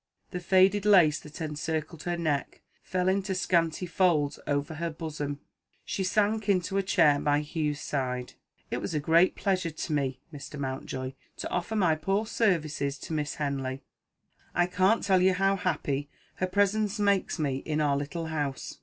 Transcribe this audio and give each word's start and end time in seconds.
The 0.31 0.39
faded 0.39 0.83
lace 0.83 1.19
that 1.19 1.41
encircled 1.41 2.05
her 2.05 2.17
neck 2.17 2.61
fell 2.81 3.07
in 3.07 3.21
scanty 3.23 3.85
folds 3.85 4.39
over 4.47 4.73
her 4.73 4.89
bosom. 4.89 5.41
She 5.85 6.03
sank 6.03 6.49
into 6.49 6.79
a 6.79 6.81
chair 6.81 7.19
by 7.19 7.41
Hugh's 7.43 7.81
side. 7.81 8.33
"It 8.71 8.77
was 8.77 8.95
a 8.95 8.99
great 8.99 9.35
pleasure 9.35 9.69
to 9.69 9.93
me, 9.93 10.19
Mr. 10.33 10.59
Mountjoy, 10.59 11.13
to 11.37 11.49
offer 11.51 11.75
my 11.75 11.93
poor 11.93 12.25
services 12.25 12.97
to 12.97 13.13
Miss 13.13 13.35
Henley; 13.35 13.83
I 14.55 14.65
can't 14.65 15.03
tell 15.03 15.21
you 15.21 15.35
how 15.35 15.55
happy 15.55 16.09
her 16.37 16.47
presence 16.47 16.97
makes 16.97 17.37
me 17.37 17.57
in 17.57 17.79
our 17.79 17.95
little 17.95 18.25
house." 18.25 18.79